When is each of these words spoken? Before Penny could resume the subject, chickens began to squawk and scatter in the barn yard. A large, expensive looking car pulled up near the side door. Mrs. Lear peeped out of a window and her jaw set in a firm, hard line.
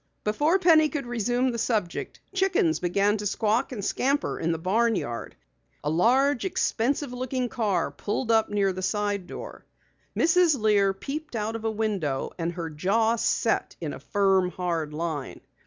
Before 0.23 0.57
Penny 0.57 0.89
could 0.89 1.05
resume 1.05 1.51
the 1.51 1.59
subject, 1.59 2.21
chickens 2.33 2.79
began 2.79 3.17
to 3.17 3.27
squawk 3.27 3.71
and 3.71 3.85
scatter 3.85 4.39
in 4.39 4.51
the 4.51 4.57
barn 4.57 4.95
yard. 4.95 5.35
A 5.83 5.91
large, 5.91 6.43
expensive 6.43 7.13
looking 7.13 7.49
car 7.49 7.91
pulled 7.91 8.31
up 8.31 8.49
near 8.49 8.73
the 8.73 8.81
side 8.81 9.27
door. 9.27 9.63
Mrs. 10.17 10.59
Lear 10.59 10.91
peeped 10.95 11.35
out 11.35 11.55
of 11.55 11.65
a 11.65 11.69
window 11.69 12.31
and 12.39 12.53
her 12.53 12.71
jaw 12.71 13.15
set 13.15 13.75
in 13.79 13.93
a 13.93 13.99
firm, 13.99 14.49
hard 14.49 14.91
line. 14.91 15.39